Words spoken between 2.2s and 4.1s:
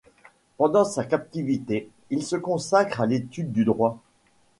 se consacre à l´étude du droit.